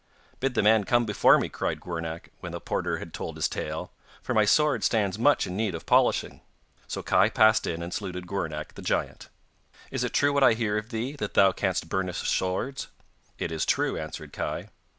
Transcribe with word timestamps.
'Bid 0.39 0.55
the 0.55 0.63
man 0.63 0.83
come 0.83 1.05
before 1.05 1.37
me,' 1.37 1.47
cried 1.47 1.79
Gwrnach, 1.79 2.29
when 2.39 2.53
the 2.53 2.59
porter 2.59 2.97
had 2.97 3.13
told 3.13 3.35
his 3.35 3.47
tale, 3.47 3.91
'for 4.23 4.33
my 4.33 4.45
sword 4.45 4.83
stands 4.83 5.19
much 5.19 5.45
in 5.45 5.55
need 5.55 5.75
of 5.75 5.85
polishing,' 5.85 6.41
so 6.87 7.03
Kai 7.03 7.29
passed 7.29 7.67
in 7.67 7.83
and 7.83 7.93
saluted 7.93 8.25
Gwrnach 8.25 8.73
the 8.73 8.81
giant. 8.81 9.29
'Is 9.91 10.03
it 10.03 10.11
true 10.11 10.33
what 10.33 10.43
I 10.43 10.53
hear 10.53 10.75
of 10.75 10.89
thee, 10.89 11.11
that 11.17 11.35
thou 11.35 11.51
canst 11.51 11.87
burnish 11.87 12.27
swords?' 12.27 12.87
'It 13.37 13.51
is 13.51 13.63
true,' 13.63 13.95
answered 13.99 14.33
Kai. 14.33 14.69